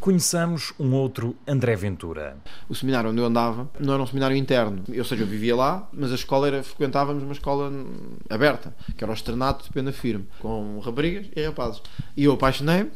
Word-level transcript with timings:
Conheçamos 0.00 0.72
um 0.78 0.94
outro 0.94 1.36
André 1.46 1.76
Ventura. 1.76 2.38
O 2.68 2.74
seminário 2.74 3.10
onde 3.10 3.20
eu 3.20 3.26
andava 3.26 3.68
não 3.78 3.92
era 3.92 4.02
um 4.02 4.06
seminário 4.06 4.36
interno, 4.36 4.82
ou 4.88 5.04
seja, 5.04 5.22
eu 5.22 5.26
vivia 5.26 5.54
lá, 5.54 5.88
mas 5.92 6.10
a 6.10 6.14
escola 6.14 6.46
era, 6.46 6.62
frequentávamos 6.62 7.22
uma 7.22 7.32
escola 7.32 7.70
aberta, 8.30 8.74
que 8.96 9.04
era 9.04 9.10
o 9.10 9.14
externato 9.14 9.64
de 9.64 9.70
pena 9.70 9.92
firme, 9.92 10.26
com 10.40 10.78
raparigas 10.78 11.26
e 11.36 11.44
rapazes. 11.44 11.82
E 12.16 12.24
eu 12.24 12.32
apaixonei-me 12.32 12.90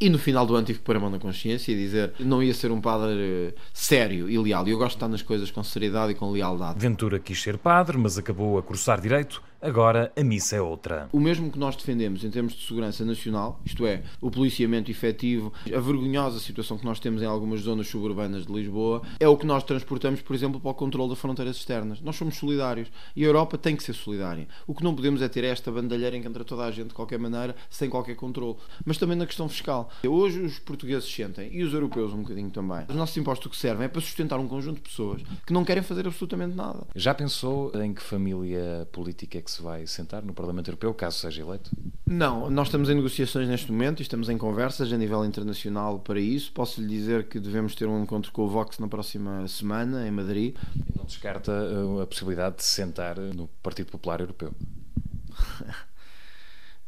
e 0.00 0.08
no 0.08 0.18
final 0.18 0.46
do 0.46 0.56
ano 0.56 0.64
tive 0.64 0.78
que 0.78 0.84
pôr 0.84 0.96
a 0.96 0.98
mão 0.98 1.10
na 1.10 1.18
consciência 1.18 1.72
e 1.72 1.76
dizer 1.76 2.14
não 2.18 2.42
ia 2.42 2.54
ser 2.54 2.72
um 2.72 2.80
padre 2.80 3.18
eh, 3.20 3.54
sério 3.70 4.30
e 4.30 4.38
leal. 4.38 4.66
E 4.66 4.70
eu 4.70 4.78
gosto 4.78 4.92
de 4.92 4.96
estar 4.96 5.08
nas 5.08 5.20
coisas 5.20 5.50
com 5.50 5.62
seriedade 5.62 6.12
e 6.12 6.14
com 6.14 6.30
lealdade. 6.30 6.78
Ventura 6.78 7.18
quis 7.18 7.42
ser 7.42 7.58
padre, 7.58 7.98
mas 7.98 8.16
acabou 8.16 8.56
a 8.56 8.62
cursar 8.62 8.98
direito 8.98 9.42
Agora 9.62 10.10
a 10.16 10.24
missa 10.24 10.56
é 10.56 10.60
outra. 10.60 11.08
O 11.12 11.20
mesmo 11.20 11.50
que 11.50 11.58
nós 11.58 11.76
defendemos 11.76 12.24
em 12.24 12.30
termos 12.30 12.54
de 12.54 12.66
segurança 12.66 13.04
nacional, 13.04 13.60
isto 13.62 13.86
é, 13.86 14.02
o 14.18 14.30
policiamento 14.30 14.90
efetivo, 14.90 15.52
a 15.66 15.78
vergonhosa 15.78 16.40
situação 16.40 16.78
que 16.78 16.84
nós 16.84 16.98
temos 16.98 17.20
em 17.20 17.26
algumas 17.26 17.60
zonas 17.60 17.86
suburbanas 17.86 18.46
de 18.46 18.52
Lisboa, 18.52 19.02
é 19.18 19.28
o 19.28 19.36
que 19.36 19.44
nós 19.44 19.62
transportamos, 19.62 20.22
por 20.22 20.34
exemplo, 20.34 20.58
para 20.58 20.70
o 20.70 20.74
controle 20.74 21.10
das 21.10 21.18
fronteiras 21.18 21.56
externas. 21.56 22.00
Nós 22.00 22.16
somos 22.16 22.36
solidários 22.36 22.88
e 23.14 23.22
a 23.22 23.26
Europa 23.26 23.58
tem 23.58 23.76
que 23.76 23.82
ser 23.82 23.92
solidária. 23.92 24.48
O 24.66 24.74
que 24.74 24.82
não 24.82 24.94
podemos 24.94 25.20
é 25.20 25.28
ter 25.28 25.44
esta 25.44 25.70
bandalheira 25.70 26.16
em 26.16 26.22
que 26.22 26.28
entra 26.28 26.42
toda 26.42 26.64
a 26.64 26.70
gente 26.70 26.88
de 26.88 26.94
qualquer 26.94 27.18
maneira, 27.18 27.54
sem 27.68 27.90
qualquer 27.90 28.16
controle. 28.16 28.56
Mas 28.82 28.96
também 28.96 29.16
na 29.16 29.26
questão 29.26 29.46
fiscal. 29.46 29.90
Hoje 30.06 30.40
os 30.40 30.58
portugueses 30.58 31.12
sentem, 31.12 31.50
e 31.52 31.62
os 31.62 31.74
europeus 31.74 32.14
um 32.14 32.22
bocadinho 32.22 32.50
também, 32.50 32.86
os 32.88 32.96
nossos 32.96 33.16
impostos 33.18 33.46
o 33.46 33.50
que 33.50 33.56
servem 33.56 33.84
é 33.84 33.88
para 33.88 34.00
sustentar 34.00 34.38
um 34.38 34.48
conjunto 34.48 34.76
de 34.76 34.88
pessoas 34.88 35.22
que 35.46 35.52
não 35.52 35.64
querem 35.64 35.82
fazer 35.82 36.06
absolutamente 36.06 36.56
nada. 36.56 36.86
Já 36.94 37.12
pensou 37.12 37.72
em 37.74 37.92
que 37.92 38.02
família 38.02 38.88
política 38.90 39.38
é 39.38 39.42
que 39.42 39.49
que 39.50 39.56
se 39.56 39.62
vai 39.62 39.86
sentar 39.86 40.22
no 40.22 40.32
Parlamento 40.32 40.68
Europeu, 40.68 40.94
caso 40.94 41.18
seja 41.18 41.42
eleito? 41.42 41.70
Não, 42.06 42.48
nós 42.48 42.68
estamos 42.68 42.88
em 42.88 42.94
negociações 42.94 43.48
neste 43.48 43.70
momento 43.70 44.00
e 44.00 44.02
estamos 44.02 44.28
em 44.28 44.38
conversas 44.38 44.92
a 44.92 44.96
nível 44.96 45.24
internacional 45.24 45.98
para 45.98 46.20
isso. 46.20 46.52
Posso 46.52 46.80
lhe 46.80 46.86
dizer 46.86 47.28
que 47.28 47.40
devemos 47.40 47.74
ter 47.74 47.86
um 47.86 48.02
encontro 48.02 48.30
com 48.32 48.42
o 48.42 48.48
Vox 48.48 48.78
na 48.78 48.88
próxima 48.88 49.46
semana, 49.48 50.06
em 50.06 50.10
Madrid. 50.10 50.56
E 50.76 50.96
não 50.96 51.04
descarta 51.04 51.52
uh, 51.52 52.00
a 52.00 52.06
possibilidade 52.06 52.56
de 52.56 52.64
se 52.64 52.70
sentar 52.70 53.18
no 53.18 53.48
Partido 53.62 53.90
Popular 53.90 54.20
Europeu? 54.20 54.52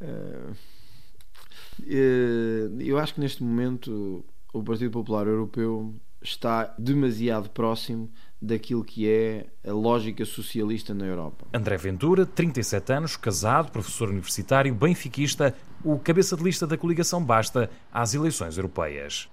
uh, 0.01 0.57
eu 2.81 2.99
acho 2.99 3.15
que 3.15 3.21
neste 3.21 3.43
momento 3.43 4.25
o 4.53 4.63
Partido 4.63 4.91
Popular 4.93 5.27
Europeu 5.27 5.95
está 6.23 6.75
demasiado 6.79 7.51
próximo 7.51 8.11
daquilo 8.41 8.83
que 8.85 9.09
é 9.09 9.47
a 9.65 9.73
lógica 9.73 10.25
socialista 10.25 10.93
na 10.93 11.07
Europa. 11.07 11.47
André 11.55 11.77
Ventura, 11.77 12.27
37 12.27 12.93
anos, 12.93 13.17
casado, 13.17 13.71
professor 13.71 14.09
universitário, 14.09 14.75
benfiquista, 14.75 15.55
o 15.85 15.99
cabeça 15.99 16.37
de 16.37 16.43
lista 16.43 16.67
da 16.67 16.77
coligação 16.77 17.23
Basta 17.23 17.71
às 17.93 18.15
eleições 18.15 18.57
europeias. 18.57 19.29